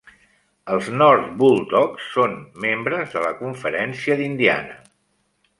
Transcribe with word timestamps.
Els 0.75 0.87
North 1.01 1.27
Bull 1.41 1.61
Dogs 1.75 2.09
són 2.15 2.35
membres 2.65 3.15
de 3.19 3.23
la 3.27 3.33
Conferència 3.45 4.21
d'Indiana. 4.23 4.83